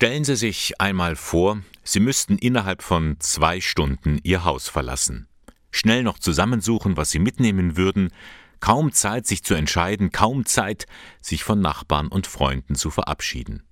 [0.00, 5.26] Stellen Sie sich einmal vor, Sie müssten innerhalb von zwei Stunden Ihr Haus verlassen.
[5.72, 8.12] Schnell noch zusammensuchen, was Sie mitnehmen würden,
[8.60, 10.86] kaum Zeit, sich zu entscheiden, kaum Zeit,
[11.20, 13.64] sich von Nachbarn und Freunden zu verabschieden.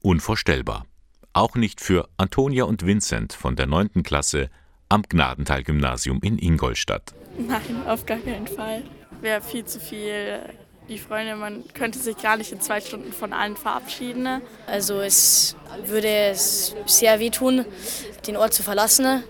[0.00, 0.86] Unvorstellbar.
[1.34, 4.02] Auch nicht für Antonia und Vincent von der 9.
[4.02, 4.50] Klasse
[4.88, 7.14] am Gnadental-Gymnasium in Ingolstadt.
[7.38, 8.82] Nein, auf gar keinen Fall.
[9.20, 10.42] Wäre viel zu viel
[10.90, 14.42] die Freunde, man könnte sich gar nicht in zwei Stunden von allen verabschieden.
[14.66, 17.64] Also es würde es sehr wehtun,
[18.26, 19.22] den Ort zu verlassen.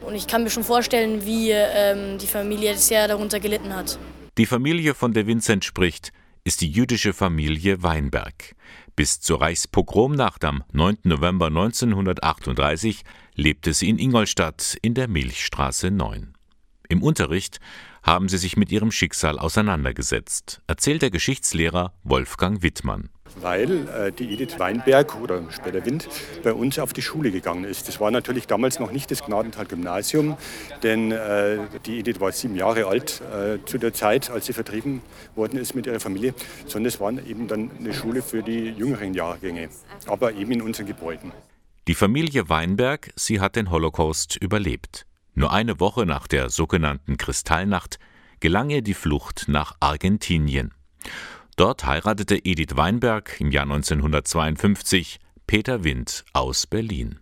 [0.00, 3.98] Und ich kann mir schon vorstellen, wie ähm, die Familie sehr darunter gelitten hat.
[4.38, 6.12] Die Familie, von der Vincent spricht,
[6.42, 8.54] ist die jüdische Familie Weinberg.
[8.96, 10.98] Bis zur Reichspogromnacht am 9.
[11.04, 13.02] November 1938
[13.34, 16.34] lebte sie in Ingolstadt in der Milchstraße 9.
[16.88, 17.60] Im Unterricht
[18.04, 23.08] haben sie sich mit ihrem Schicksal auseinandergesetzt, erzählt der Geschichtslehrer Wolfgang Wittmann.
[23.40, 26.08] Weil äh, die Edith Weinberg oder später Wind
[26.44, 27.88] bei uns auf die Schule gegangen ist.
[27.88, 30.36] Das war natürlich damals noch nicht das Gnadental-Gymnasium,
[30.82, 35.00] denn äh, die Edith war sieben Jahre alt äh, zu der Zeit, als sie vertrieben
[35.34, 36.34] worden ist mit ihrer Familie,
[36.66, 39.68] sondern es war eben dann eine Schule für die jüngeren Jahrgänge,
[40.06, 41.32] aber eben in unseren Gebäuden.
[41.88, 45.06] Die Familie Weinberg, sie hat den Holocaust überlebt.
[45.34, 47.98] Nur eine Woche nach der sogenannten Kristallnacht
[48.40, 50.72] gelang ihr die Flucht nach Argentinien.
[51.56, 57.20] Dort heiratete Edith Weinberg im Jahr 1952 Peter Wind aus Berlin.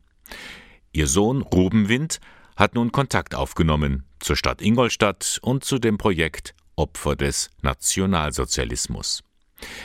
[0.92, 2.20] Ihr Sohn Ruben Wind
[2.56, 9.22] hat nun Kontakt aufgenommen zur Stadt Ingolstadt und zu dem Projekt Opfer des Nationalsozialismus.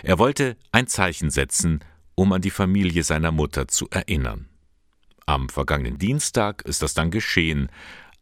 [0.04, 1.84] Er wollte ein Zeichen setzen,
[2.16, 4.48] um an die Familie seiner Mutter zu erinnern.
[5.26, 7.70] Am vergangenen Dienstag ist das dann geschehen,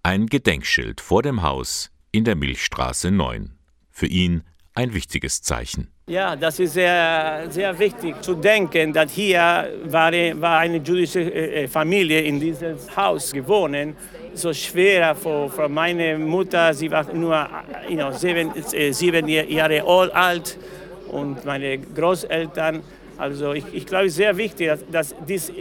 [0.06, 3.50] ein Gedenkschild vor dem Haus in der Milchstraße 9.
[3.90, 4.44] Für ihn
[4.76, 5.88] ein wichtiges Zeichen.
[6.08, 11.64] Ja, das ist sehr, sehr wichtig zu denken, dass hier war, war eine jüdische äh,
[11.64, 13.96] äh, Familie in diesem Haus gewohnt.
[14.36, 17.50] So schwer für, für meine Mutter, sie war nur
[17.90, 20.60] you know, sieben, äh, sieben Jahre alt
[21.08, 22.84] und meine Großeltern.
[23.18, 25.52] Also ich, ich glaube, es ist sehr wichtig, dass, dass dies,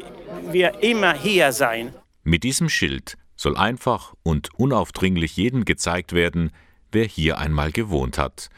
[0.52, 1.94] wir immer hier sein.
[2.24, 6.50] Mit diesem Schild soll einfach und unaufdringlich jedem gezeigt werden,
[6.92, 8.48] wer hier einmal gewohnt hat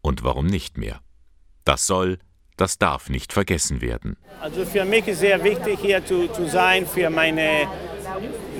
[0.00, 1.00] und warum nicht mehr.
[1.64, 2.18] Das soll,
[2.56, 4.16] das darf nicht vergessen werden.
[4.40, 7.68] Also für mich ist sehr wichtig, hier zu, zu sein, für meine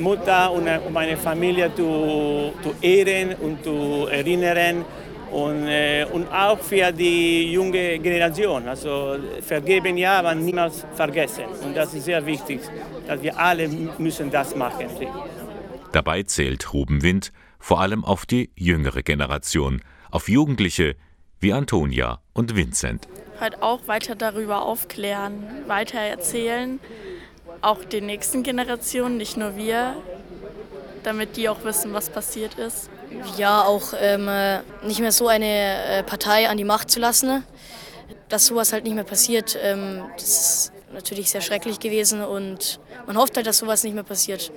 [0.01, 4.85] Mutter und meine Familie zu, zu ehren und zu erinnern
[5.31, 8.69] und, äh, und auch für die junge Generation.
[8.69, 11.45] Also vergeben ja, aber niemals vergessen.
[11.65, 12.61] Und das ist sehr wichtig,
[13.07, 13.69] dass wir alle
[13.99, 14.87] müssen das machen.
[15.93, 20.97] Dabei zählt Ruben Wind vor allem auf die jüngere Generation, auf Jugendliche
[21.39, 23.07] wie Antonia und Vincent.
[23.39, 26.81] Halt auch weiter darüber aufklären, weiter erzählen,
[27.61, 29.97] auch den nächsten Generationen, nicht nur wir,
[31.03, 32.89] damit die auch wissen, was passiert ist.
[33.37, 34.31] Ja, auch ähm,
[34.87, 37.45] nicht mehr so eine äh, Partei an die Macht zu lassen,
[38.31, 39.59] dass sowas halt nicht mehr passiert.
[39.61, 44.05] Ähm, das ist natürlich sehr schrecklich gewesen und man hofft halt, dass sowas nicht mehr
[44.05, 44.53] passiert.